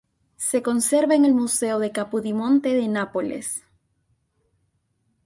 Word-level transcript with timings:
Se 0.37 0.63
conserva 0.63 1.13
en 1.13 1.25
el 1.25 1.35
Museo 1.35 1.77
de 1.77 1.91
Capodimonte 1.91 2.73
de 2.73 2.87
Nápoles. 2.87 3.63